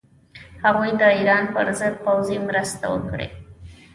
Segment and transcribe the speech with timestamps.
[0.63, 3.27] هغوی د ایران پر ضد پوځي مرسته وکړي.